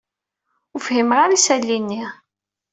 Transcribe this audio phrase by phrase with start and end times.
[0.73, 2.03] Ur fhimeɣ ara isali-nni.